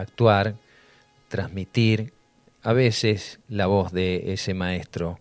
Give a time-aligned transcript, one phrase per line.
[0.00, 0.54] actuar,
[1.28, 2.12] transmitir
[2.62, 5.18] a veces la voz de ese maestro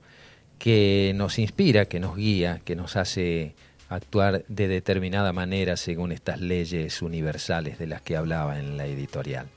[0.58, 3.56] que nos inspira, que nos guía, que nos hace
[3.88, 9.48] actuar de determinada manera según estas leyes universales de las que hablaba en la editorial.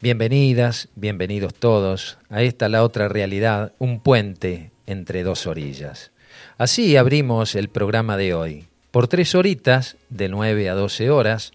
[0.00, 6.10] Bienvenidas, bienvenidos todos a esta la otra realidad, un puente entre dos orillas.
[6.58, 11.52] Así abrimos el programa de hoy, por tres horitas, de 9 a 12 horas,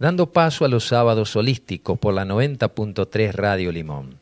[0.00, 4.18] dando paso a los sábados holísticos por la 90.3 Radio Limón.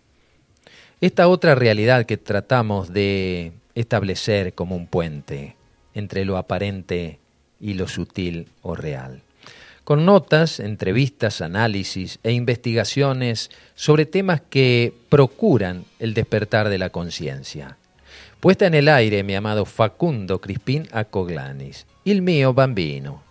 [1.00, 5.54] Esta otra realidad que tratamos de establecer como un puente
[5.94, 7.20] entre lo aparente
[7.60, 9.22] y lo sutil o real,
[9.84, 17.76] con notas, entrevistas, análisis e investigaciones sobre temas que procuran el despertar de la conciencia.
[18.40, 23.27] Puesta en el aire mi amado Facundo Crispín Acoglanis y el mío Bambino.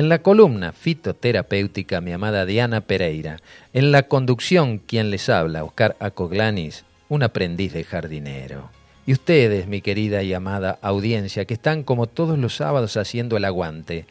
[0.00, 3.36] En la columna fitoterapéutica mi amada Diana Pereira.
[3.74, 8.70] En la conducción quien les habla, Oscar Acoglanis, un aprendiz de jardinero.
[9.04, 13.44] Y ustedes, mi querida y amada audiencia, que están como todos los sábados haciendo el
[13.44, 14.06] aguante,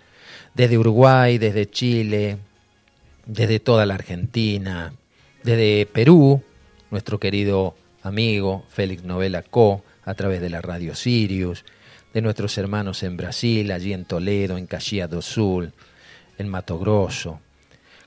[0.54, 2.38] desde Uruguay, desde Chile,
[3.26, 4.94] desde toda la Argentina,
[5.42, 6.44] desde Perú,
[6.92, 11.66] nuestro querido amigo Félix Novela Co, a través de la radio Sirius,
[12.14, 15.72] de nuestros hermanos en Brasil, allí en Toledo, en Caxias do Sul,
[16.38, 17.40] en Mato Grosso.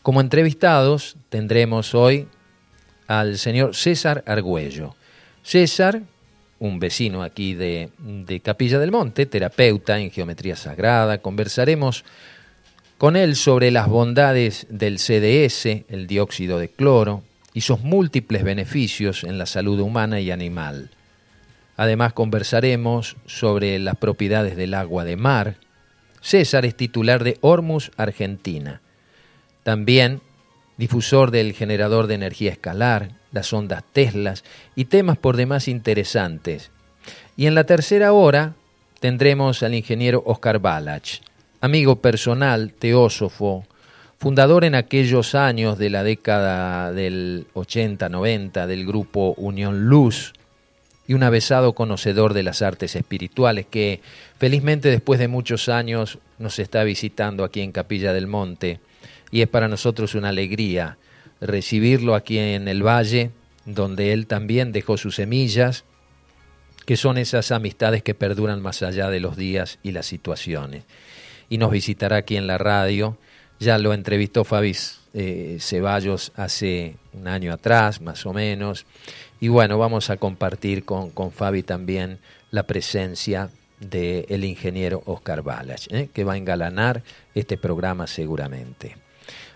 [0.03, 2.27] Como entrevistados tendremos hoy
[3.07, 4.97] al señor César Argüello.
[5.43, 6.03] César,
[6.59, 12.05] un vecino aquí de, de Capilla del Monte, terapeuta en geometría sagrada, conversaremos
[12.99, 17.23] con él sobre las bondades del CDS, el dióxido de cloro,
[17.55, 20.91] y sus múltiples beneficios en la salud humana y animal.
[21.77, 25.57] Además conversaremos sobre las propiedades del agua de mar.
[26.21, 28.81] César es titular de Hormus Argentina.
[29.63, 30.21] También
[30.77, 36.71] difusor del generador de energía escalar, las ondas Teslas y temas por demás interesantes.
[37.37, 38.55] Y en la tercera hora
[39.01, 41.21] tendremos al ingeniero Oscar Balach,
[41.61, 43.65] amigo personal, teósofo,
[44.19, 50.33] fundador en aquellos años de la década del 80-90 del grupo Unión Luz
[51.15, 54.01] un avesado conocedor de las artes espirituales que
[54.39, 58.81] felizmente después de muchos años nos está visitando aquí en Capilla del Monte.
[59.31, 60.99] Y es para nosotros una alegría
[61.41, 63.31] recibirlo aquí en el valle,
[63.65, 65.85] donde él también dejó sus semillas,
[66.87, 70.85] que son esas amistades que perduran más allá de los días y las situaciones.
[71.49, 73.17] Y nos visitará aquí en la radio,
[73.61, 74.77] ya lo entrevistó Fabi
[75.15, 78.87] eh, Ceballos hace un año atrás, más o menos,
[79.43, 82.19] y bueno, vamos a compartir con, con Fabi también
[82.53, 86.11] la presencia del ingeniero Oscar Balach, ¿eh?
[86.15, 87.03] que va a engalanar
[87.35, 88.97] este programa seguramente.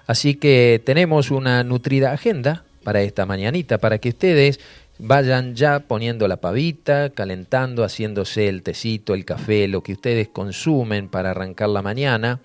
[0.08, 4.58] Así que tenemos una nutrida agenda para esta mañanita, para que ustedes
[4.98, 11.06] vayan ya poniendo la pavita, calentando, haciéndose el tecito, el café, lo que ustedes consumen
[11.08, 12.40] para arrancar la mañana,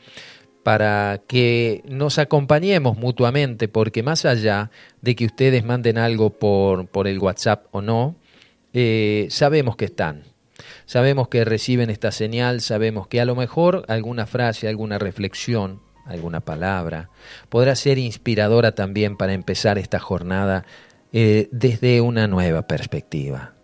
[0.64, 7.08] para que nos acompañemos mutuamente, porque más allá de que ustedes manden algo por, por
[7.08, 8.16] el WhatsApp o no,
[8.74, 10.24] eh, sabemos que están,
[10.86, 16.42] sabemos que reciben esta señal, sabemos que a lo mejor alguna frase, alguna reflexión, alguna
[16.42, 17.10] palabra,
[17.50, 20.66] podrá ser inspiradora también para empezar esta jornada
[21.12, 23.56] eh, desde una nueva perspectiva.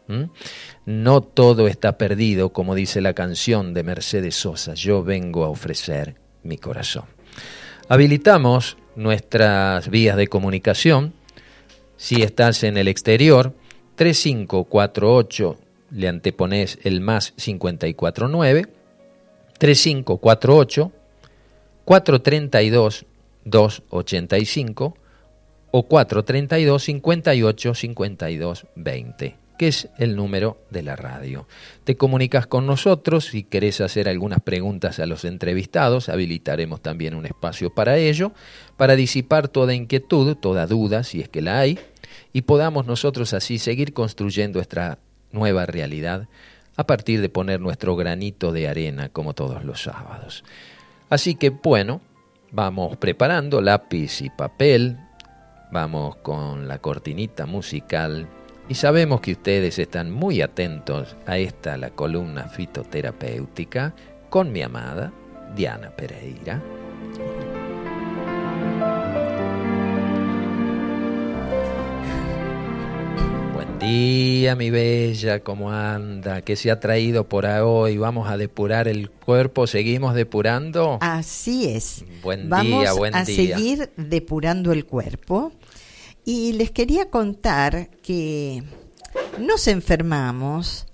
[0.86, 6.16] No todo está perdido, como dice la canción de Mercedes Sosa, yo vengo a ofrecer
[6.44, 7.06] mi corazón.
[7.90, 11.14] Habilitamos nuestras vías de comunicación.
[11.96, 13.53] Si estás en el exterior,
[13.96, 15.58] 3548
[15.92, 18.68] le antepones el más 549,
[19.58, 20.92] 3548
[21.86, 23.06] 432
[23.46, 24.98] 285
[25.72, 31.47] o 432 58 52 20 que es el número de la radio.
[31.84, 37.25] Te comunicas con nosotros si querés hacer algunas preguntas a los entrevistados, habilitaremos también un
[37.25, 38.31] espacio para ello,
[38.78, 41.79] para disipar toda inquietud, toda duda, si es que la hay,
[42.33, 45.00] y podamos nosotros así seguir construyendo esta
[45.31, 46.27] nueva realidad
[46.75, 50.44] a partir de poner nuestro granito de arena como todos los sábados.
[51.10, 52.01] Así que bueno,
[52.51, 54.98] vamos preparando lápiz y papel,
[55.71, 58.27] vamos con la cortinita musical
[58.69, 63.94] y sabemos que ustedes están muy atentos a esta, la columna fitoterapéutica,
[64.30, 65.14] con mi amada
[65.56, 66.62] Diana Pereira.
[73.80, 76.42] día, mi bella, ¿cómo anda?
[76.42, 77.98] ¿Qué se ha traído por hoy?
[77.98, 79.68] ¿Vamos a depurar el cuerpo?
[79.68, 80.98] ¿Seguimos depurando?
[81.02, 82.04] Así es.
[82.22, 83.36] Buen Vamos día, buen a día.
[83.36, 85.52] seguir depurando el cuerpo.
[86.29, 88.62] Y les quería contar que
[89.39, 90.85] nos enfermamos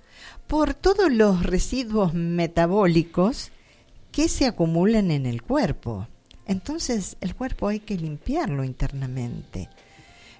[0.46, 3.50] por todos los residuos metabólicos
[4.12, 6.08] que se acumulan en el cuerpo.
[6.46, 9.70] Entonces el cuerpo hay que limpiarlo internamente.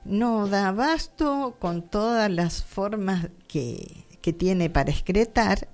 [0.06, 5.70] No da abasto con todas las formas que, que tiene para excretar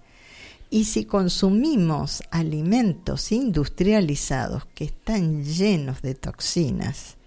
[0.70, 7.18] y si consumimos alimentos industrializados que están llenos de toxinas,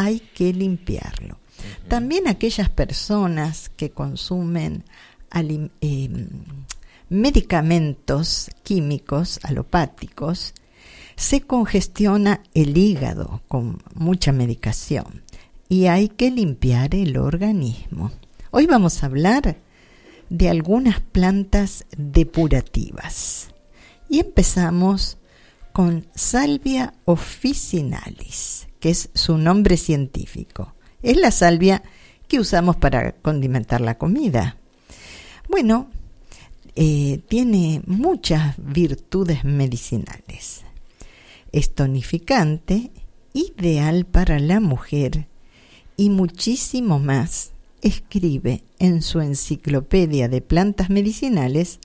[0.00, 1.38] hay que limpiarlo.
[1.86, 4.82] También aquellas personas que consumen
[5.34, 5.68] em,
[7.10, 10.54] medicamentos químicos alopáticos,
[11.16, 15.22] se congestiona el hígado con mucha medicación
[15.68, 18.10] y hay que limpiar el organismo.
[18.52, 19.58] Hoy vamos a hablar
[20.30, 23.50] de algunas plantas depurativas.
[24.08, 25.18] Y empezamos
[25.80, 30.74] con Salvia officinalis, que es su nombre científico.
[31.02, 31.82] Es la salvia
[32.28, 34.58] que usamos para condimentar la comida.
[35.48, 35.88] Bueno,
[36.76, 40.64] eh, tiene muchas virtudes medicinales.
[41.50, 42.90] Es tonificante,
[43.32, 45.28] ideal para la mujer
[45.96, 51.78] y muchísimo más escribe en su enciclopedia de plantas medicinales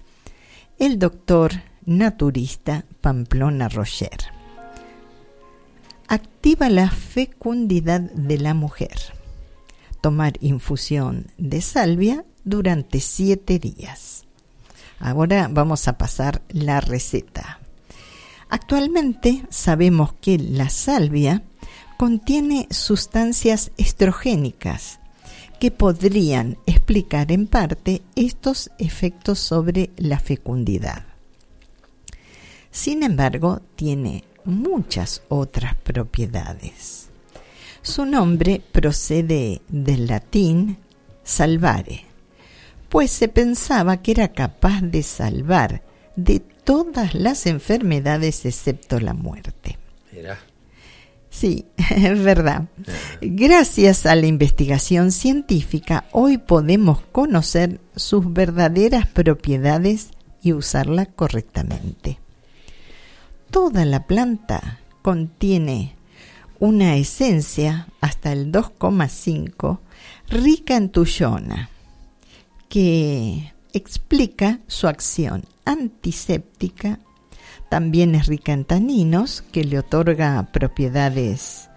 [0.79, 1.53] el doctor
[1.85, 4.17] naturista Pamplona Roger.
[6.07, 8.95] Activa la fecundidad de la mujer.
[10.01, 14.25] Tomar infusión de salvia durante siete días.
[14.99, 17.59] Ahora vamos a pasar la receta.
[18.49, 21.43] Actualmente sabemos que la salvia
[21.97, 24.99] contiene sustancias estrogénicas
[25.59, 31.14] que podrían explicar en parte estos efectos sobre la fecundidad.
[32.75, 37.07] Sin embargo, tiene muchas otras propiedades.
[37.81, 40.77] Su nombre procede del latín
[41.23, 42.03] salvare,
[42.89, 45.83] pues se pensaba que era capaz de salvar
[46.17, 49.77] de todas las enfermedades excepto la muerte.
[51.29, 52.65] Sí, es verdad.
[53.21, 60.09] Gracias a la investigación científica, hoy podemos conocer sus verdaderas propiedades
[60.41, 62.19] y usarla correctamente.
[63.55, 65.95] Toda la planta contiene
[66.59, 69.79] una esencia hasta el 2,5
[70.27, 71.69] rica en tuyona
[72.67, 76.99] que explica su acción antiséptica.
[77.69, 81.69] También es rica en taninos, que le otorga propiedades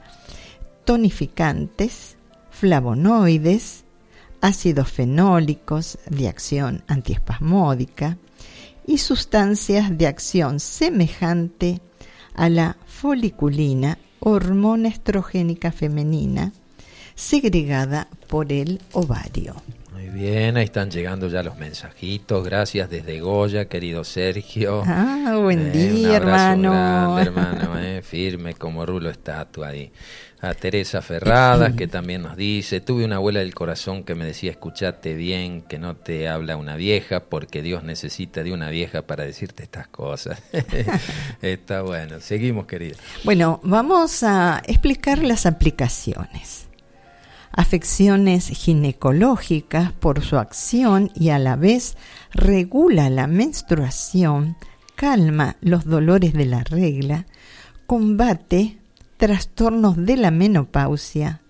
[0.85, 2.17] tonificantes,
[2.51, 3.85] flavonoides,
[4.41, 8.19] ácidos fenólicos de acción antiespasmódica
[8.89, 11.81] y sustancias de acción semejante
[12.35, 16.53] a la foliculina, hormona estrogénica femenina,
[17.15, 19.57] segregada por el ovario.
[19.93, 22.43] Muy bien, ahí están llegando ya los mensajitos.
[22.43, 24.83] Gracias desde Goya, querido Sergio.
[24.87, 27.19] Ah, buen eh, día, hermano.
[27.19, 29.93] hermano, eh, firme como rulo estatua ahí.
[30.41, 34.53] A Teresa Ferrada, que también nos dice, tuve una abuela del corazón que me decía,
[34.53, 39.25] escuchate bien, que no te habla una vieja, porque Dios necesita de una vieja para
[39.25, 40.41] decirte estas cosas.
[41.43, 42.97] Está bueno, seguimos, querido.
[43.25, 46.69] Bueno, vamos a explicar las aplicaciones
[47.59, 51.97] afecciones ginecológicas por su acción y a la vez
[52.31, 54.57] regula la menstruación,
[54.95, 57.27] calma los dolores de la regla,
[57.87, 58.78] combate
[59.19, 61.43] trastornos de la menopausia.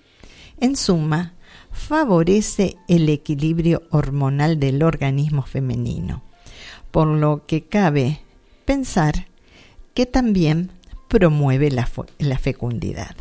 [0.59, 1.35] En suma,
[1.71, 6.25] favorece el equilibrio hormonal del organismo femenino,
[6.91, 8.21] por lo que cabe
[8.65, 9.29] pensar
[9.95, 10.73] que también
[11.07, 11.87] promueve la,
[12.37, 13.15] fecundidad.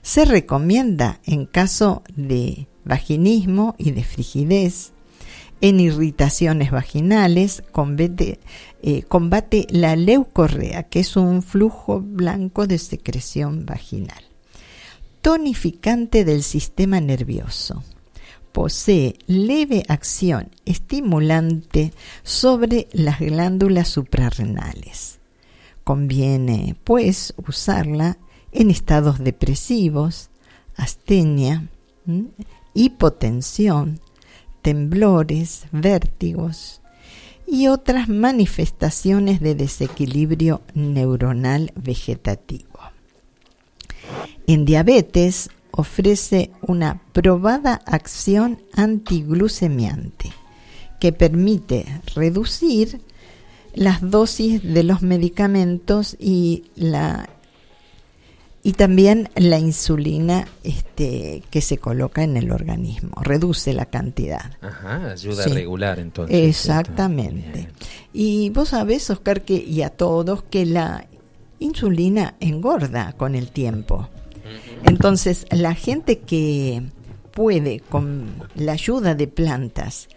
[0.00, 4.93] Se recomienda en caso de vaginismo y de frigidez,
[5.60, 8.38] en irritaciones vaginales, combate,
[8.82, 14.22] eh, combate la leucorrea, que es un flujo blanco de secreción vaginal.
[15.22, 17.82] Tonificante del sistema nervioso.
[18.52, 21.92] Posee leve acción estimulante
[22.22, 25.18] sobre las glándulas suprarrenales.
[25.82, 28.18] Conviene, pues, usarla
[28.52, 30.30] en estados depresivos,
[30.76, 31.68] astenia,
[32.74, 34.00] hipotensión,
[34.64, 36.80] temblores, vértigos
[37.46, 42.80] y otras manifestaciones de desequilibrio neuronal vegetativo.
[44.46, 50.32] En diabetes ofrece una probada acción antiglucemiante
[50.98, 53.02] que permite reducir
[53.74, 57.28] las dosis de los medicamentos y la
[58.66, 64.52] y también la insulina este, que se coloca en el organismo, reduce la cantidad.
[64.62, 66.48] Ajá, ayuda a regular entonces.
[66.48, 67.68] Exactamente.
[68.14, 71.06] Y vos sabés, Oscar, que y a todos, que la
[71.58, 74.08] insulina engorda con el tiempo.
[74.84, 76.84] Entonces, la gente que
[77.32, 80.08] puede, con la ayuda de plantas,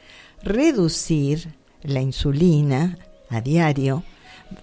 [0.42, 2.98] reducir la insulina
[3.30, 4.04] a diario,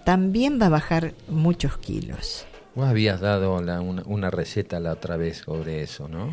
[0.06, 2.46] también va a bajar muchos kilos.
[2.74, 6.30] Vos habías dado una, receta la otra vez sobre eso, ¿no?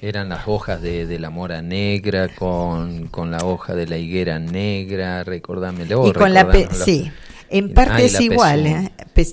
[0.00, 6.08] Eran las hojas de, la mora negra con, la hoja de la higuera negra, recordámelo.
[6.08, 7.10] Y con la sí,
[7.48, 8.90] en partes iguales,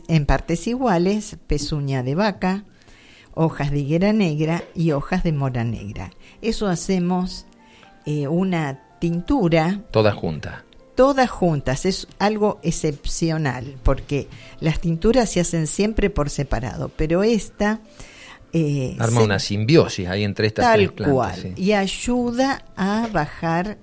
[0.08, 2.64] en partes iguales, pezuña de vaca,
[3.34, 6.12] hojas de higuera negra y hojas de mora negra.
[6.42, 7.46] Eso hacemos
[8.06, 9.82] eh, una tintura.
[9.92, 11.86] Todas juntas todas juntas.
[11.86, 14.28] Es algo excepcional porque
[14.60, 17.82] las tinturas se hacen siempre por separado, pero esta...
[18.54, 21.14] Eh, Arma una simbiosis ahí entre estas tal tres plantas.
[21.14, 21.54] cual.
[21.58, 23.78] Y ayuda a bajar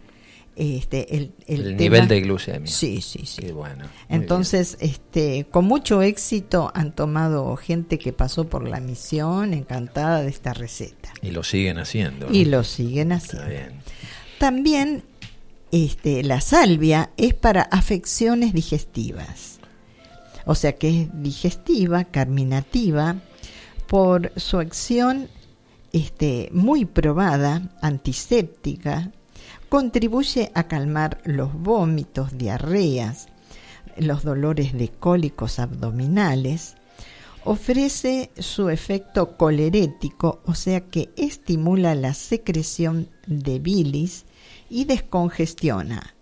[0.55, 2.71] este, el, el, nivel de glucemia.
[2.71, 3.53] Sí, sí, sí.
[3.53, 3.87] bueno.
[4.09, 10.29] Entonces, este, con mucho éxito han tomado gente que pasó por la misión, encantada de
[10.29, 11.13] esta receta.
[11.23, 12.29] Y lo siguen haciendo.
[12.31, 13.75] Y lo siguen haciendo.
[14.39, 15.05] También
[15.73, 19.59] este, la salvia es para afecciones digestivas.
[20.45, 23.17] O sea que es digestiva, carminativa,
[23.87, 25.29] por su acción
[25.93, 29.11] este, muy probada, antiséptica,
[29.69, 33.29] contribuye a calmar los vómitos, diarreas,
[33.97, 36.77] los dolores de cólicos abdominales,
[37.45, 44.27] ofrece su efecto colerético, o sea que estimula la secreción de bilis
[44.73, 46.15] y descongestiona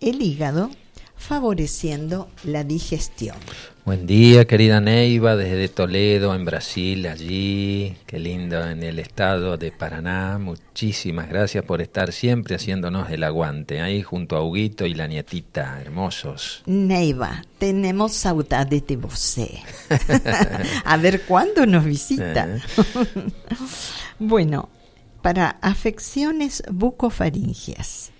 [0.00, 0.70] el hígado
[1.16, 3.36] favoreciendo la digestión.
[3.84, 7.94] Buen día, querida Neiva, desde Toledo, en Brasil, allí.
[8.06, 10.38] Qué lindo, en el estado de Paraná.
[10.38, 15.78] Muchísimas gracias por estar siempre haciéndonos el aguante, ahí junto a Huguito y la nietita,
[15.78, 16.62] hermosos.
[16.64, 19.60] Neiva, tenemos saudade de você.
[20.84, 22.48] a ver cuándo nos visita.
[22.80, 23.30] Eh.
[24.18, 24.68] bueno,
[25.22, 28.10] para afecciones bucofaringias.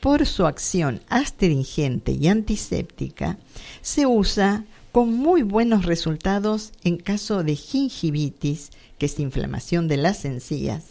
[0.00, 3.38] Por su acción astringente y antiséptica,
[3.82, 10.24] se usa con muy buenos resultados en caso de gingivitis, que es inflamación de las
[10.24, 10.86] encías,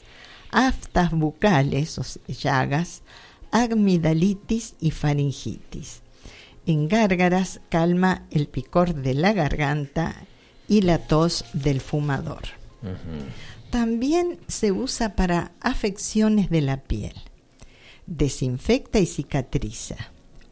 [0.52, 3.02] aftas bucales o llagas,
[3.52, 6.02] amigdalitis y faringitis.
[6.66, 10.16] En gárgaras calma el picor de la garganta
[10.68, 12.44] y la tos del fumador.
[13.70, 17.14] También se usa para afecciones de la piel.
[18.08, 19.96] Desinfecta y cicatriza.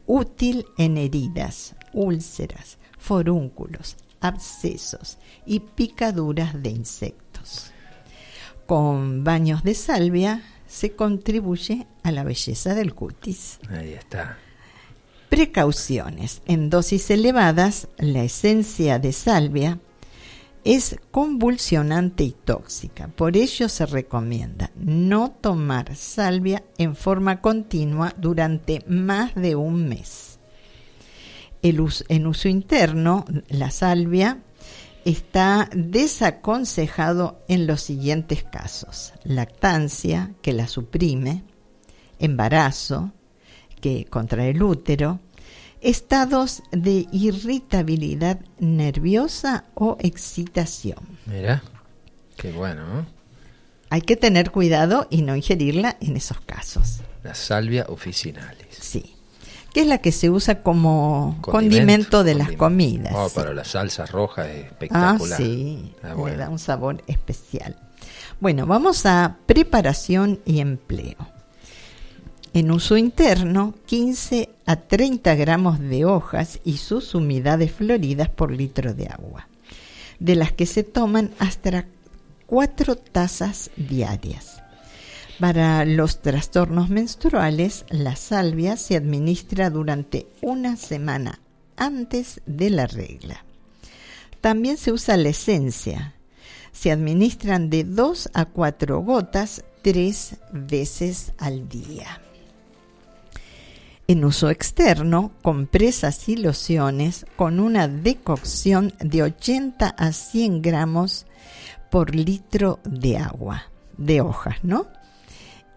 [0.06, 7.72] Útil en heridas, úlceras, forúnculos, abscesos y picaduras de insectos.
[8.66, 13.58] Con baños de salvia se contribuye a la belleza del cutis.
[13.68, 14.38] Ahí está.
[15.28, 16.42] Precauciones.
[16.46, 19.78] En dosis elevadas, la esencia de salvia
[20.64, 23.08] es convulsionante y tóxica.
[23.08, 30.38] Por ello se recomienda no tomar salvia en forma continua durante más de un mes.
[31.62, 34.42] en uso interno, la salvia
[35.04, 39.12] está desaconsejado en los siguientes casos.
[39.24, 41.44] Lactancia, que la suprime,
[42.18, 43.12] embarazo,
[43.80, 45.20] que contrae el útero,
[45.80, 50.98] estados de irritabilidad nerviosa o excitación.
[51.26, 51.62] Mira,
[52.36, 53.06] qué bueno.
[53.90, 57.00] Hay que tener cuidado y no ingerirla en esos casos.
[57.22, 58.66] La salvia officinalis.
[58.78, 59.14] Sí.
[59.72, 63.12] Que es la que se usa como condimento, de las comidas.
[63.14, 65.16] Oh, para las salsas rojas es espectacular.
[65.32, 65.94] Ah, sí.
[66.02, 67.76] Ah, Le da un sabor especial.
[68.40, 71.16] Bueno, vamos a preparación y empleo.
[72.54, 78.94] En uso interno, 15 a 30 gramos de hojas y sus humedades floridas por litro
[78.94, 79.48] de agua,
[80.18, 81.86] de las que se toman hasta
[82.46, 84.62] 4 tazas diarias.
[85.38, 91.40] Para los trastornos menstruales, la salvia se administra durante una semana
[91.76, 93.44] antes de la regla.
[94.40, 96.14] También se usa la esencia.
[96.72, 102.20] Se administran de 2 a 4 gotas tres veces al día.
[104.10, 111.26] En uso externo, compresas y lociones con una decocción de 80 a 100 gramos
[111.90, 113.64] por litro de agua,
[113.98, 114.86] de hojas, ¿no?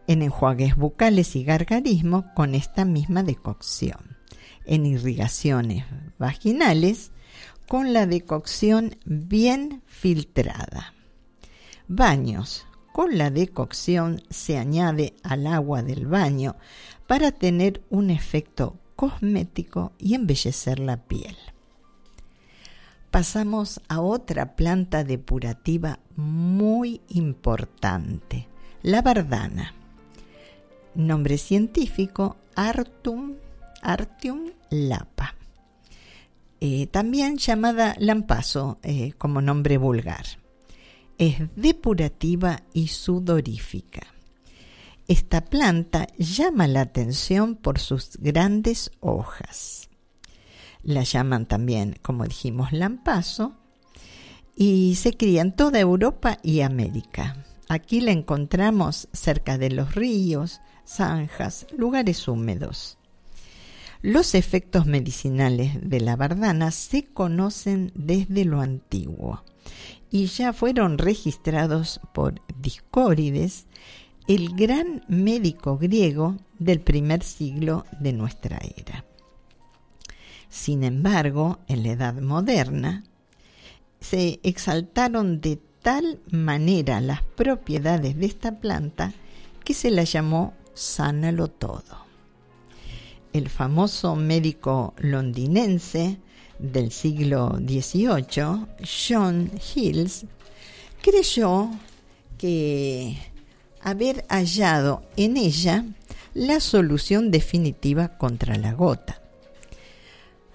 [0.08, 4.16] En enjuagues bucales y gargarismo con esta misma decocción.
[4.64, 5.84] En irrigaciones
[6.18, 7.12] vaginales
[7.68, 10.94] con la decocción bien filtrada.
[11.90, 12.66] baños.
[12.92, 16.56] Con la decocción se añade al agua del baño
[17.08, 21.36] para tener un efecto cosmético y embellecer la piel.
[23.10, 28.48] Pasamos a otra planta depurativa muy importante,
[28.84, 29.74] la bardana.
[30.96, 33.36] Nombre científico Artum,
[33.82, 35.36] Artium lapa.
[36.60, 40.41] Eh, también llamada lampazo eh, como nombre vulgar.
[41.22, 44.08] Es depurativa y sudorífica.
[45.08, 49.88] Esta planta llama la atención por sus grandes hojas.
[50.82, 53.54] La llaman también, como dijimos, lampazo
[54.56, 57.46] y se cría en toda Europa y América.
[57.70, 62.98] Aquí la encontramos cerca de los ríos, zanjas, lugares húmedos.
[64.02, 69.44] Los efectos medicinales de la bardana se conocen desde lo antiguo
[70.10, 73.66] y ya fueron registrados por Discórides,
[74.28, 79.06] el gran médico griego del primer siglo de nuestra era.
[80.50, 83.04] Sin embargo, en la Edad Moderna,
[84.00, 89.14] se exaltaron de tal manera las propiedades de esta planta
[89.64, 92.12] que se la llamó sánalo todo
[93.34, 96.20] el famoso médico londinense
[96.62, 98.68] del siglo XVIII,
[99.08, 100.26] John Hills,
[101.02, 101.70] creyó
[102.38, 103.18] que
[103.82, 105.86] haber hallado en ella
[106.34, 109.22] la solución definitiva contra la gota.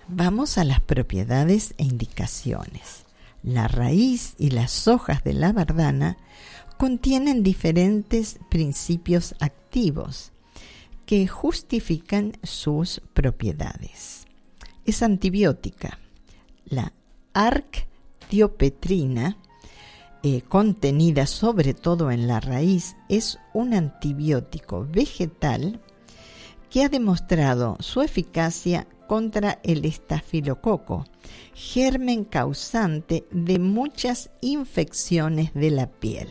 [0.08, 3.04] Vamos a las propiedades e indicaciones.
[3.42, 6.16] La raíz y las hojas de la bardana
[6.78, 10.32] contienen diferentes principios activos
[11.06, 14.15] que justifican sus propiedades.
[14.86, 15.98] Es antibiótica.
[16.64, 16.92] La
[17.34, 19.36] arctiopetrina,
[20.22, 25.80] eh, contenida sobre todo en la raíz, es un antibiótico vegetal
[26.70, 31.04] que ha demostrado su eficacia contra el estafilococo,
[31.52, 36.28] germen causante de muchas infecciones de la piel.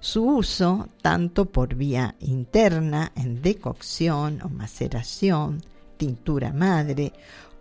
[0.00, 5.62] Su uso, tanto por vía interna, en decocción o maceración,
[6.04, 7.14] tintura madre,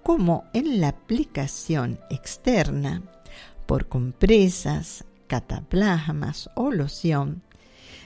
[0.03, 3.01] como en la aplicación externa,
[3.65, 7.41] por compresas, cataplasmas o loción,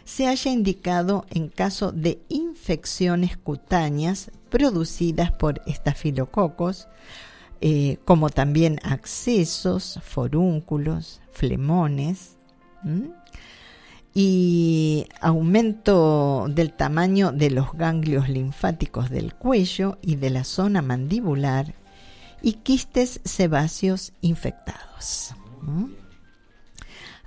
[0.06, 6.88] se haya indicado en caso de infecciones cutáneas producidas por estafilococos,
[7.60, 12.38] eh, como también accesos, forúnculos, flemones,
[14.20, 21.76] y aumento del tamaño de los ganglios linfáticos del cuello y de la zona mandibular
[22.42, 25.36] y quistes sebáceos infectados.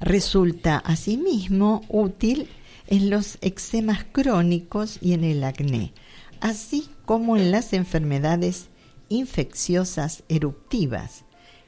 [0.01, 2.49] Resulta asimismo útil
[2.89, 5.93] en los eczemas crónicos y en el acné,
[6.41, 8.67] así como en las enfermedades
[9.09, 11.25] infecciosas eruptivas,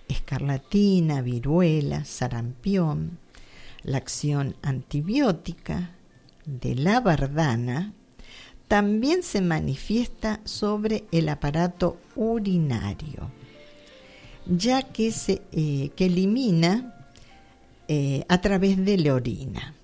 [0.09, 3.21] escarlatina, viruela, sarampión,
[3.85, 5.91] la acción antibiótica
[6.45, 7.93] de la bardana
[8.69, 13.31] también se manifiesta sobre el aparato urinario,
[14.47, 16.95] ya que, se, eh, que elimina
[17.89, 19.75] eh, a través de la orina,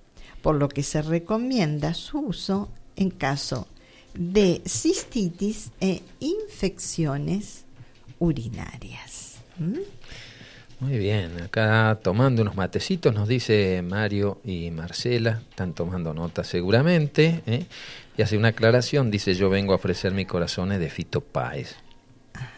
[0.40, 3.68] por lo que se recomienda su uso en caso
[4.14, 7.64] de cistitis e infecciones
[8.18, 9.37] urinarias.
[10.80, 17.42] Muy bien, acá tomando unos matecitos nos dice Mario y Marcela, están tomando nota seguramente,
[17.46, 17.66] ¿eh?
[18.16, 21.74] y hace una aclaración, dice yo vengo a ofrecer mis corazones de Fito Páez.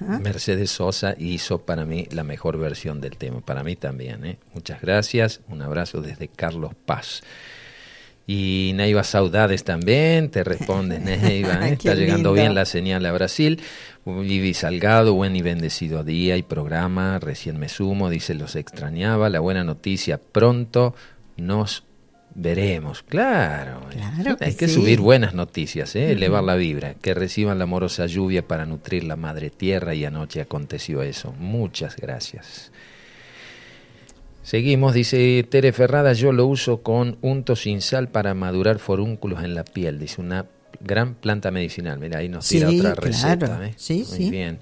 [0.00, 4.24] Mercedes Sosa hizo para mí la mejor versión del tema, para mí también.
[4.26, 4.36] ¿eh?
[4.52, 7.22] Muchas gracias, un abrazo desde Carlos Paz.
[8.26, 11.72] Y Neiva Saudades también, te responde Neiva, ¿eh?
[11.72, 13.60] está llegando bien la señal a Brasil.
[14.04, 19.40] Vivi Salgado, buen y bendecido día y programa, recién me sumo, dice los extrañaba, la
[19.40, 20.94] buena noticia, pronto
[21.36, 21.84] nos
[22.34, 23.80] veremos, claro,
[24.40, 26.12] hay que subir buenas noticias, ¿eh?
[26.12, 30.40] elevar la vibra, que reciban la amorosa lluvia para nutrir la madre tierra y anoche
[30.40, 32.72] aconteció eso, muchas gracias.
[34.42, 39.54] Seguimos, dice Tere Ferrada, yo lo uso con unto sin sal para madurar forúnculos en
[39.54, 40.46] la piel, dice una
[40.80, 41.98] gran planta medicinal.
[41.98, 43.60] Mira, ahí nos tira otra receta.
[43.64, 44.04] ¿eh?
[44.18, 44.58] Muy bien.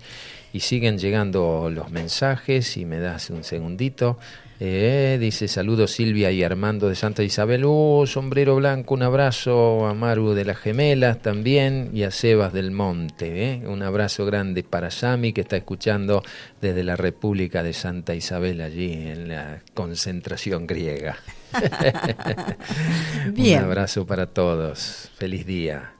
[0.52, 4.18] Y siguen llegando los mensajes, y me das un segundito.
[4.60, 7.62] Eh, dice saludos Silvia y Armando de Santa Isabel.
[7.64, 12.72] Oh, sombrero blanco, un abrazo a Maru de las Gemelas también y a Sebas del
[12.72, 13.52] Monte.
[13.52, 13.62] Eh.
[13.66, 16.24] Un abrazo grande para Sami que está escuchando
[16.60, 21.18] desde la República de Santa Isabel allí en la concentración griega.
[23.32, 23.60] Bien.
[23.60, 25.10] Un abrazo para todos.
[25.18, 25.92] Feliz día.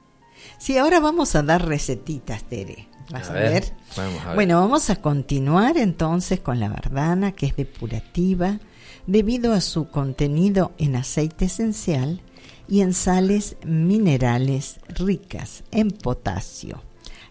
[0.59, 2.89] Sí, ahora vamos a dar recetitas, Tere.
[3.09, 3.73] ¿Vas a, ver?
[3.95, 4.35] Vamos a ver.
[4.35, 8.59] Bueno, vamos a continuar entonces con la verdana, que es depurativa,
[9.07, 12.21] debido a su contenido en aceite esencial
[12.67, 16.83] y en sales minerales ricas en potasio.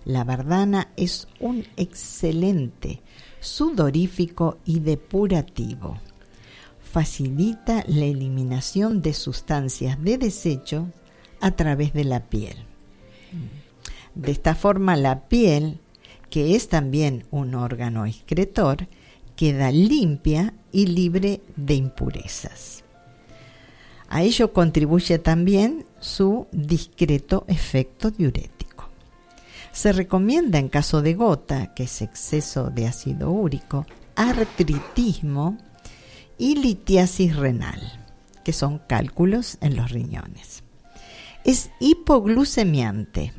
[0.07, 3.03] La verdana es un excelente
[3.41, 5.99] sudorífico y depurativo.
[6.81, 10.89] Facilita la eliminación de sustancias de desecho
[11.41, 12.68] a través de la piel.
[14.15, 15.79] De esta forma la piel,
[16.31, 18.89] que es también un órgano excretor,
[19.37, 22.85] queda limpia y libre de impurezas.
[24.09, 28.89] A ello contribuye también su discreto efecto diurético.
[29.71, 33.87] Se recomienda en caso de gota, que es exceso de ácido úrico,
[34.17, 35.59] artritismo
[36.39, 37.81] y litiasis renal,
[38.45, 40.65] que son cálculos en los riñones.
[41.49, 43.33] Es hipoglucemiante.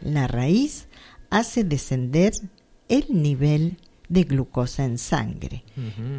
[0.00, 0.86] La raíz
[1.28, 2.32] hace descender
[2.88, 5.64] el nivel de glucosa en sangre,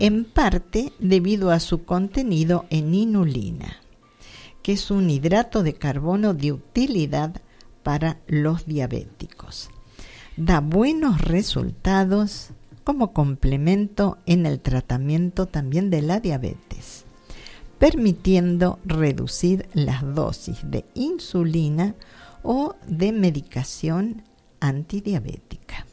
[0.01, 3.77] en parte debido a su contenido en inulina,
[4.61, 7.41] que es un hidrato de carbono de utilidad
[7.83, 9.69] para los diabéticos.
[10.35, 12.49] Da buenos resultados
[12.83, 17.05] como complemento en el tratamiento también de la diabetes
[17.79, 21.95] permitiendo reducir las dosis de insulina
[22.43, 24.23] o de medicación
[24.59, 25.85] antidiabética.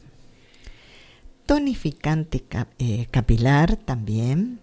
[1.45, 2.43] Tonificante
[2.77, 4.59] eh, capilar también.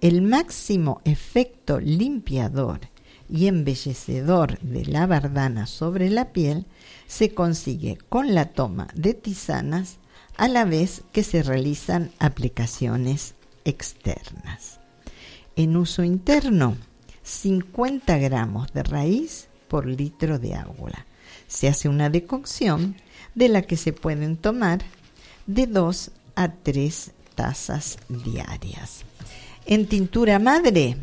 [0.00, 2.80] El máximo efecto limpiador
[3.28, 6.66] y embellecedor de la bardana sobre la piel
[7.06, 9.98] se consigue con la toma de tisanas
[10.36, 14.79] a la vez que se realizan aplicaciones externas.
[15.60, 16.74] En uso interno,
[17.22, 21.04] 50 gramos de raíz por litro de agua.
[21.48, 22.96] Se hace una decocción
[23.34, 24.78] de la que se pueden tomar
[25.46, 29.02] de 2 a 3 tazas diarias.
[29.66, 30.96] En tintura madre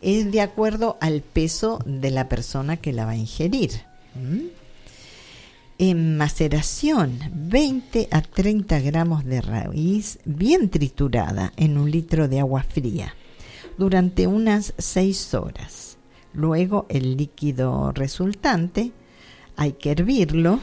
[0.00, 3.72] es de acuerdo al peso de la persona que la va a ingerir.
[4.14, 4.46] ¿Mm?
[5.80, 12.62] En maceración, 20 a 30 gramos de raíz bien triturada en un litro de agua
[12.62, 13.14] fría
[13.78, 15.96] durante unas 6 horas.
[16.34, 18.92] Luego el líquido resultante
[19.56, 20.60] hay que hervirlo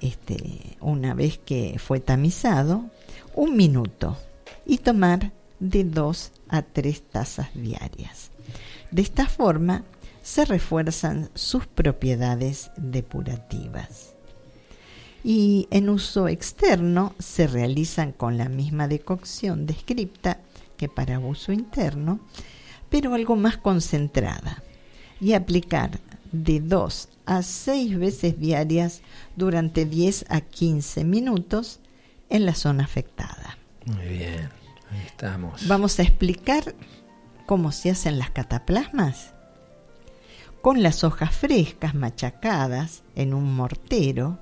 [0.00, 2.84] este, una vez que fue tamizado
[3.34, 4.16] un minuto
[4.66, 8.30] y tomar de 2 a 3 tazas diarias.
[8.90, 9.84] De esta forma
[10.22, 14.14] se refuerzan sus propiedades depurativas.
[15.22, 20.38] Y en uso externo se realizan con la misma decocción descripta
[20.76, 22.20] que para uso interno,
[22.90, 24.62] pero algo más concentrada,
[25.20, 26.00] y aplicar
[26.32, 29.02] de 2 a 6 veces diarias
[29.36, 31.80] durante 10 a 15 minutos
[32.28, 33.58] en la zona afectada.
[33.86, 34.50] Muy bien,
[34.90, 35.66] ahí estamos.
[35.68, 36.74] Vamos a explicar
[37.46, 39.32] cómo se hacen las cataplasmas.
[40.62, 44.38] Con las hojas frescas machacadas en un mortero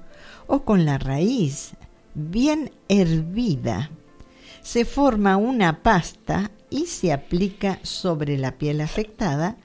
[0.47, 1.73] o con la raíz
[2.15, 3.91] bien hervida
[4.63, 9.57] se forma una pasta y se aplica sobre la piel afectada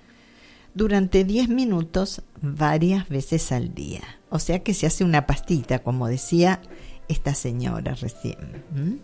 [0.73, 4.01] durante 10 minutos varias veces al día.
[4.29, 6.62] O sea que se hace una pastita, como decía
[7.07, 9.01] esta señora recién.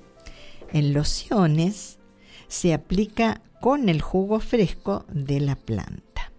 [0.71, 1.99] En lociones
[2.47, 6.31] se aplica con el jugo fresco de la planta.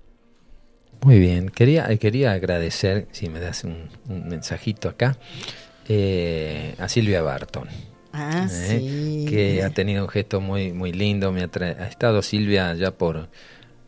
[1.02, 5.18] Muy bien, quería, quería agradecer, si me das un, mensajito acá,
[5.88, 7.68] eh, a Silvia Barton
[8.16, 9.26] Ah, ¿eh?
[9.28, 11.32] que ha tenido un gesto muy muy lindo.
[11.32, 13.28] Me ha, estado Silvia ya por,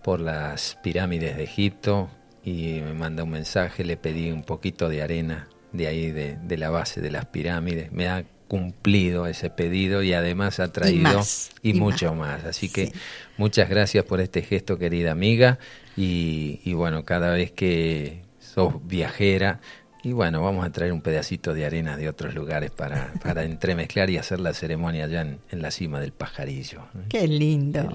[0.03, 2.11] por las pirámides de Egipto
[2.45, 6.71] y me manda un mensaje, le pedí un poquito de arena de ahí, de, la
[6.71, 7.93] base de las pirámides.
[7.93, 11.23] Me ha cumplido ese pedido y además ha traído
[11.62, 12.45] y, mucho más.
[12.45, 12.93] Así que
[13.37, 15.61] muchas gracias por este gesto, querida amiga.
[15.97, 19.61] Y, y bueno, cada vez que sos viajera,
[20.07, 24.09] y bueno, vamos a traer un pedacito de arena de otros lugares para, para entremezclar
[24.09, 26.83] y hacer la ceremonia allá en, la cima del pajarillo.
[27.09, 27.88] Qué lindo.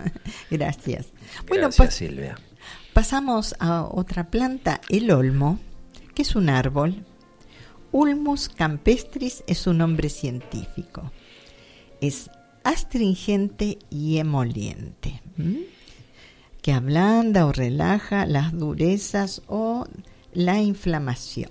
[0.50, 1.08] Gracias.
[1.46, 2.36] Bueno, pues, Silvia.
[2.94, 5.58] Pasamos a otra planta, el olmo,
[6.14, 7.04] que es un árbol.
[7.92, 11.12] Ulmus campestris es un nombre científico.
[12.00, 12.30] Es
[12.64, 15.20] astringente y emoliente,
[16.62, 19.84] que ablanda o relaja las durezas o
[20.32, 21.50] la inflamación.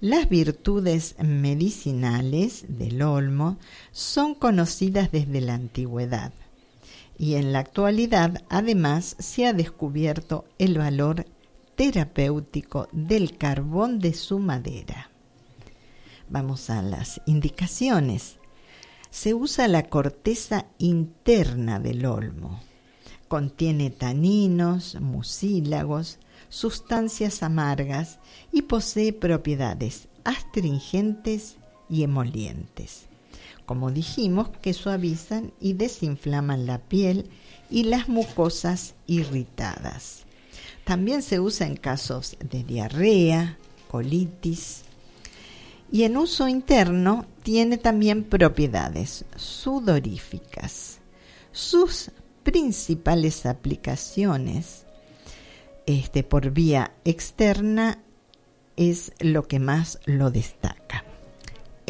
[0.00, 3.58] Las virtudes medicinales del olmo
[3.92, 6.32] son conocidas desde la antigüedad
[7.18, 11.26] y en la actualidad además se ha descubierto el valor
[11.76, 15.10] terapéutico del carbón de su madera.
[16.30, 18.38] Vamos a las indicaciones.
[19.10, 22.62] Se usa la corteza interna del olmo.
[23.28, 28.18] Contiene taninos, mucílagos, sustancias amargas
[28.52, 31.56] y posee propiedades astringentes
[31.88, 33.10] y emolientes
[33.70, 37.30] como dijimos, que suavizan y desinflaman la piel
[37.70, 40.24] y las mucosas irritadas.
[40.82, 43.58] También se usa en casos de diarrea,
[43.88, 44.82] colitis.
[45.92, 50.98] Y en uso interno tiene también propiedades sudoríficas.
[51.52, 52.10] Sus
[52.42, 54.84] principales aplicaciones
[55.98, 57.98] este, por vía externa
[58.76, 61.04] es lo que más lo destaca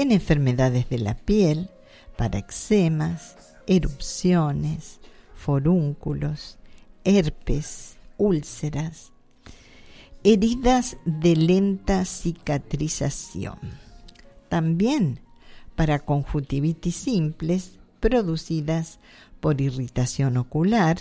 [0.01, 1.69] en enfermedades de la piel,
[2.17, 3.37] para eczemas,
[3.67, 5.01] erupciones,
[5.35, 6.59] forúnculos,
[7.05, 9.13] herpes, úlceras,
[10.25, 13.59] heridas de lenta cicatrización.
[14.49, 15.21] También
[15.77, 19.01] para conjuntivitis simples producidas
[19.41, 20.97] por irritación ocular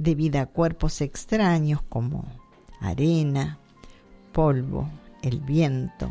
[0.00, 2.24] debido a cuerpos extraños como
[2.80, 3.58] arena,
[4.32, 4.88] polvo,
[5.22, 6.10] el viento,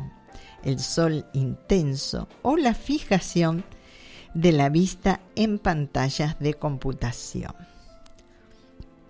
[0.64, 3.64] el sol intenso o la fijación
[4.36, 7.56] de la vista en pantallas de computación.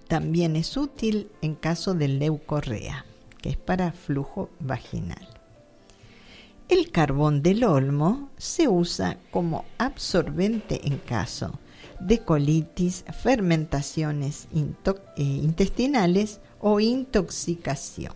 [0.08, 3.06] También es útil en caso de leucorrea,
[3.42, 5.28] que es para flujo vaginal.
[6.70, 11.60] El carbón del olmo se usa como absorbente en caso
[12.00, 18.14] de colitis, fermentaciones eh, intestinales o intoxicación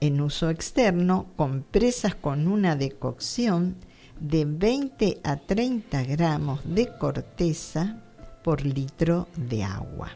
[0.00, 3.76] en uso externo compresas con una decocción
[4.20, 8.02] de 20 a 30 gramos de corteza
[8.42, 10.10] por litro de agua,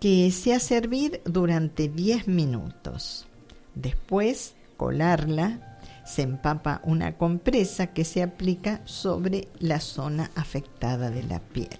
[0.00, 3.26] que se servir durante 10 minutos.
[3.74, 5.71] Después, colarla,
[6.04, 11.78] se empapa una compresa que se aplica sobre la zona afectada de la piel.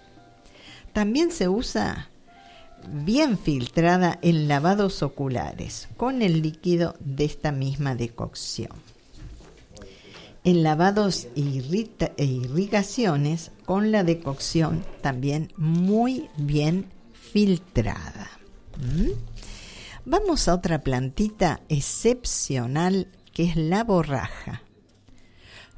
[0.93, 2.09] También se usa
[2.89, 8.73] bien filtrada en lavados oculares con el líquido de esta misma decocción.
[10.45, 18.29] En lavados e irrigaciones con la decocción también muy bien filtrada.
[18.79, 19.13] ¿Mm?
[20.05, 24.62] Vamos a otra plantita excepcional que es la borraja.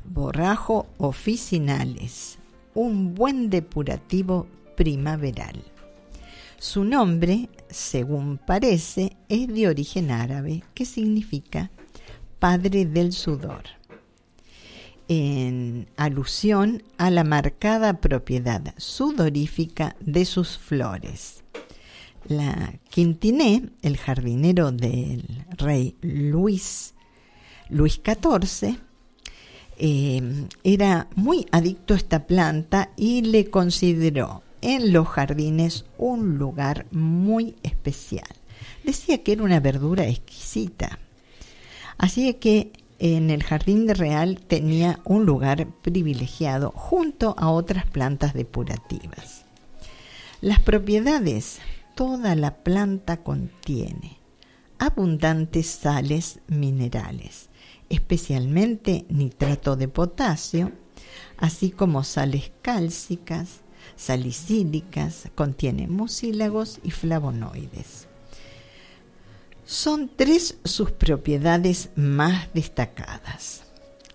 [0.04, 2.38] Borrajo oficinales,
[2.74, 5.62] un buen depurativo primaveral.
[6.58, 11.70] Su nombre, según parece, es de origen árabe, que significa
[12.38, 13.62] padre del sudor,
[15.08, 21.44] en alusión a la marcada propiedad sudorífica de sus flores.
[22.26, 26.93] La Quintiné, el jardinero del rey Luis,
[27.68, 28.78] Luis XIV,
[29.76, 36.86] eh, era muy adicto a esta planta y le consideró en los jardines un lugar
[36.90, 38.28] muy especial.
[38.84, 40.98] Decía que era una verdura exquisita.
[41.98, 48.34] Así que en el jardín de Real tenía un lugar privilegiado junto a otras plantas
[48.34, 49.44] depurativas.
[50.40, 51.58] Las propiedades,
[51.94, 54.18] toda la planta contiene
[54.78, 57.48] abundantes sales minerales,
[57.94, 60.72] especialmente nitrato de potasio,
[61.36, 63.60] así como sales cálcicas,
[63.96, 68.08] salicílicas, contiene mucílagos y flavonoides.
[69.64, 73.62] Son tres sus propiedades más destacadas.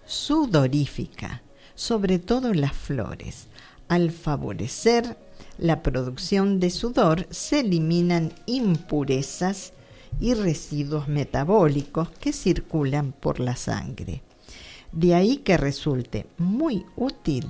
[0.05, 1.41] Sudorífica,
[1.73, 3.47] sobre todo en las flores.
[3.87, 5.17] Al favorecer
[5.57, 9.73] la producción de sudor se eliminan impurezas
[10.19, 14.21] y residuos metabólicos que circulan por la sangre.
[14.91, 17.47] De ahí que resulte muy útil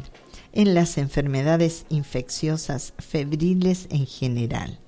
[0.52, 4.80] en las enfermedades infecciosas febriles en general,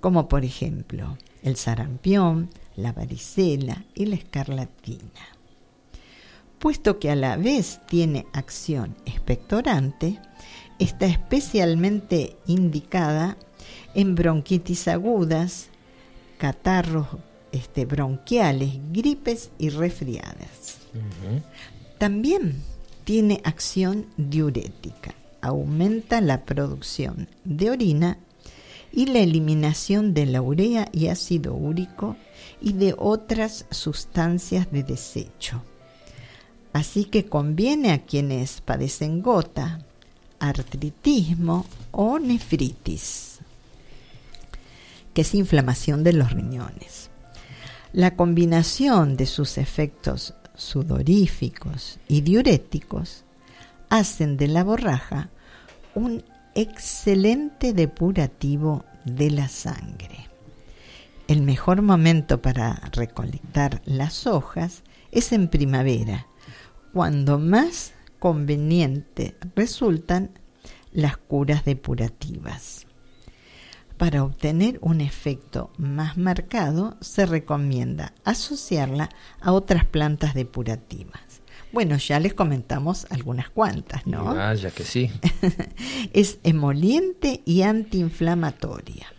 [0.00, 5.38] como por ejemplo el sarampión, la varicela y la escarlatina.
[6.58, 10.18] Puesto que a la vez tiene acción expectorante,
[10.78, 13.36] está especialmente indicada
[13.94, 15.68] en bronquitis agudas,
[16.38, 17.08] catarros
[17.52, 20.78] este, bronquiales, gripes y resfriadas.
[21.98, 22.62] También
[23.04, 28.18] tiene acción diurética aumenta la producción de orina
[28.92, 32.16] y la eliminación de la urea y ácido úrico
[32.60, 35.62] y de otras sustancias de desecho.
[36.72, 39.84] Así que conviene a quienes padecen gota,
[40.38, 43.27] artritismo o nefritis,
[45.18, 47.10] que es inflamación de los riñones.
[47.92, 53.24] La combinación de sus efectos sudoríficos y diuréticos
[53.88, 55.30] hacen de la borraja
[55.96, 56.22] un
[56.54, 60.28] excelente depurativo de la sangre.
[61.26, 66.28] El mejor momento para recolectar las hojas es en primavera,
[66.92, 70.30] cuando más conveniente resultan
[70.92, 72.87] las curas depurativas.
[73.98, 79.08] Para obtener un efecto más marcado, se recomienda asociarla
[79.40, 81.20] a otras plantas depurativas.
[81.72, 84.24] Bueno, ya les comentamos algunas cuantas, ¿no?
[84.24, 85.10] Vaya que sí.
[86.12, 89.12] es emoliente y antiinflamatoria.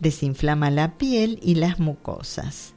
[0.00, 2.72] Desinflama la piel y las mucosas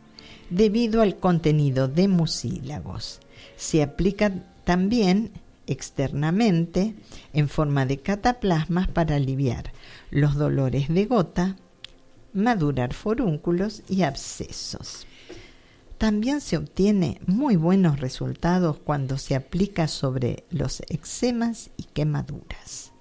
[0.50, 3.20] debido al contenido de mucílagos.
[3.56, 4.32] Se aplica
[4.66, 5.32] también
[5.68, 6.96] externamente
[7.34, 9.72] en forma de cataplasmas para aliviar
[10.12, 11.56] los dolores de gota,
[12.34, 15.08] madurar forúnculos y abscesos.
[15.98, 22.92] También se obtiene muy buenos resultados cuando se aplica sobre los eczemas y quemaduras.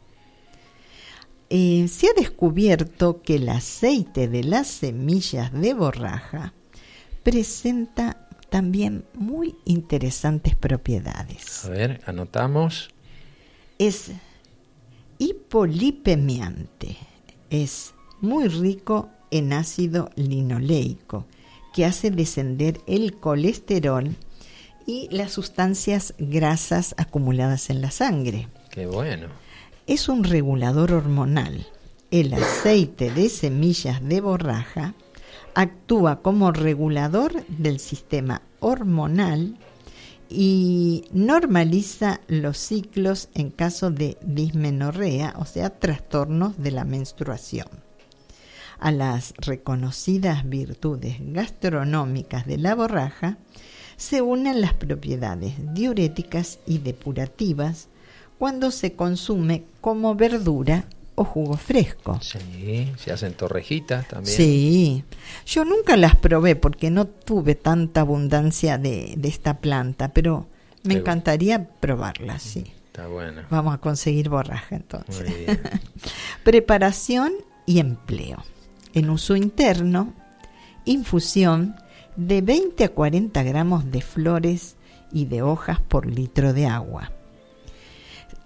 [1.50, 6.54] Eh, se ha descubierto que el aceite de las semillas de borraja
[7.22, 8.21] presenta
[8.52, 11.64] también muy interesantes propiedades.
[11.64, 12.90] A ver, anotamos.
[13.78, 14.10] Es
[15.16, 16.98] hipolipemiante,
[17.48, 21.24] es muy rico en ácido linoleico
[21.72, 24.14] que hace descender el colesterol
[24.86, 28.48] y las sustancias grasas acumuladas en la sangre.
[28.70, 29.28] Qué bueno.
[29.86, 31.66] Es un regulador hormonal.
[32.10, 34.94] El aceite de semillas de borraja
[35.54, 39.58] actúa como regulador del sistema hormonal
[40.28, 47.68] y normaliza los ciclos en caso de dismenorrea, o sea, trastornos de la menstruación.
[48.78, 53.36] A las reconocidas virtudes gastronómicas de la borraja,
[53.96, 57.88] se unen las propiedades diuréticas y depurativas
[58.38, 62.18] cuando se consume como verdura o jugo fresco.
[62.20, 64.36] Sí, se hacen torrejitas también.
[64.36, 65.04] Sí,
[65.46, 70.46] yo nunca las probé porque no tuve tanta abundancia de, esta planta, pero
[70.84, 72.72] me encantaría probarlas, sí.
[72.86, 73.42] Está bueno.
[73.50, 75.58] Vamos a conseguir borraja entonces.
[76.44, 77.32] Preparación
[77.64, 78.44] y empleo
[78.94, 80.12] en uso interno,
[80.84, 81.76] infusión
[82.16, 84.76] de 20 a 40 gramos de flores
[85.10, 87.12] y de hojas por litro de agua.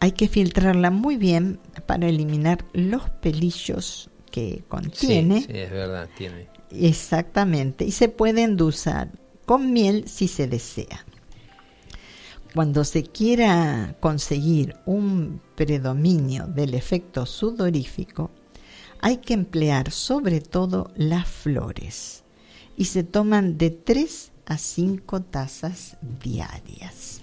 [0.00, 5.42] Hay que filtrarla muy bien para eliminar los pelillos que contiene.
[5.42, 6.48] Sí, es verdad, tiene.
[6.70, 9.10] Exactamente, y se puede endulzar
[9.46, 11.06] con miel si se desea.
[12.54, 18.30] Cuando se quiera conseguir un predominio del efecto sudorífico,
[19.00, 22.24] hay que emplear sobre todo las flores
[22.76, 27.20] y se toman de 3 a 5 tazas diarias.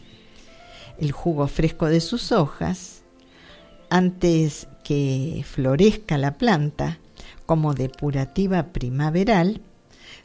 [0.99, 3.03] El jugo fresco de sus hojas,
[3.89, 6.99] antes que florezca la planta,
[7.45, 9.61] como depurativa primaveral,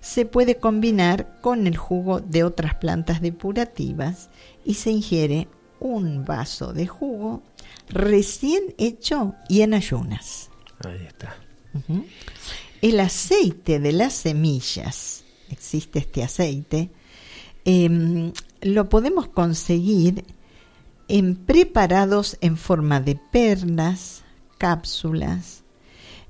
[0.00, 4.30] se puede combinar con el jugo de otras plantas depurativas
[4.64, 5.48] y se ingiere
[5.80, 7.42] un vaso de jugo
[7.88, 10.50] recién hecho y en ayunas.
[10.84, 11.36] Ahí está.
[12.80, 16.90] El aceite de las semillas, existe este aceite,
[17.64, 20.24] em, lo podemos conseguir
[21.08, 24.22] en preparados en forma de perlas,
[24.58, 25.64] cápsulas,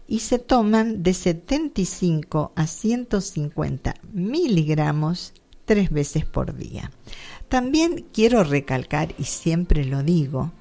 [0.06, 5.34] y se toman de 75 a 150 miligramos
[5.66, 6.90] tres veces por día.
[7.48, 10.52] También quiero recalcar, y siempre lo digo,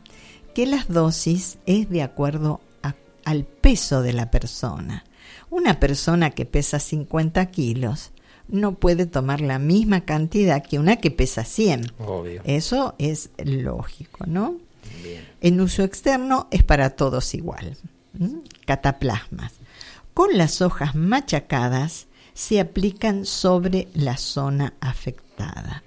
[0.53, 2.59] que las dosis es de acuerdo
[3.23, 5.05] al peso de la persona.
[5.49, 8.11] Una persona que pesa 50 kilos
[8.47, 11.93] no puede tomar la misma cantidad que una que pesa 100.
[11.99, 12.41] Obvio.
[12.45, 14.55] Eso es lógico, ¿no?
[15.41, 17.77] En uso externo es para todos igual.
[18.65, 19.53] Cataplasmas.
[20.13, 25.83] Con las hojas machacadas se aplican sobre la zona afectada.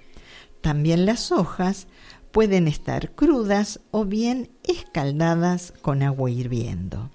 [0.61, 1.87] También las hojas
[2.31, 7.09] pueden estar crudas o bien escaldadas con agua hirviendo.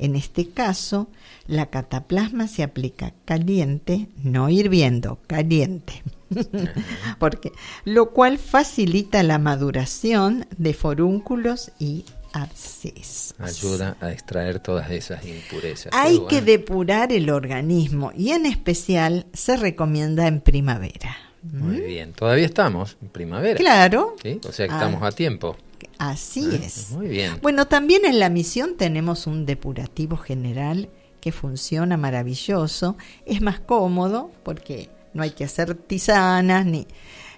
[0.00, 1.08] En este caso,
[1.46, 6.02] la cataplasma se aplica caliente, no hirviendo, caliente.
[7.18, 7.52] Porque
[7.84, 13.34] lo cual facilita la maduración de forúnculos y abscesos.
[13.38, 15.92] Ayuda a extraer todas esas impurezas.
[15.94, 21.16] Hay que depurar el organismo y en especial se recomienda en primavera.
[21.42, 23.56] Muy bien, todavía estamos en primavera.
[23.58, 24.14] Claro.
[24.46, 25.08] O sea que estamos Ah.
[25.08, 25.56] a tiempo.
[25.98, 26.90] Así Ah, es.
[26.90, 27.38] Muy bien.
[27.42, 30.88] Bueno, también en la misión tenemos un depurativo general
[31.20, 32.96] que funciona maravilloso.
[33.26, 36.86] Es más cómodo porque no hay que hacer tisanas ni...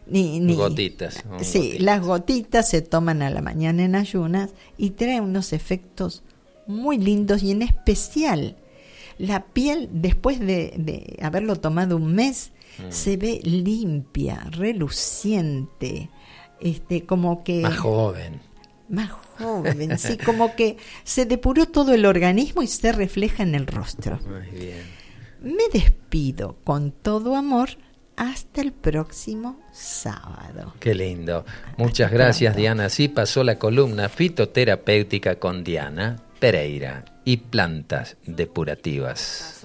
[0.07, 1.81] ni, ni- Gotitas, Sí, gotitas.
[1.81, 6.23] las gotitas se toman a la mañana en ayunas y trae unos efectos
[6.67, 8.57] muy lindos y en especial
[9.19, 12.91] la piel después de, de haberlo tomado un mes Mm.
[12.91, 16.09] se ve limpia, reluciente,
[16.63, 18.41] este, como que Más joven.
[18.89, 23.67] más joven, sí, como que se depuró todo el organismo y se refleja en el
[23.67, 24.19] rostro.
[24.27, 24.83] Muy bien.
[25.43, 27.71] Me despido con todo amor
[28.17, 30.75] hasta el próximo sábado.
[30.79, 31.45] Qué lindo.
[31.79, 32.61] Muchas Hasta gracias, pronto.
[32.61, 32.85] Diana.
[32.85, 39.65] Así pasó la columna fitoterapéutica con Diana Pereira y plantas depurativas.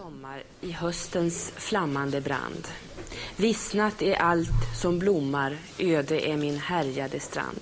[3.37, 7.59] Vissnat är allt som blommar, öde är min härjade strand.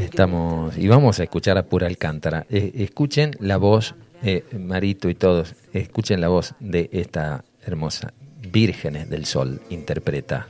[0.00, 2.44] Estamos y vamos a escuchar a Pura Alcántara.
[2.48, 3.94] Eh, escuchen la voz,
[4.52, 10.46] Marito y todos, escuchen la voz de esta hermosa Vírgenes del Sol, interpreta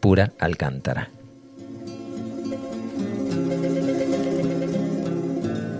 [0.00, 1.08] Pura Alcántara.